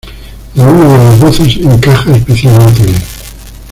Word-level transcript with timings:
Ninguna 0.55 0.97
de 0.97 0.97
las 0.97 1.19
voces 1.19 1.57
encaja 1.57 2.15
especialmente 2.15 2.81
bien. 2.87 2.99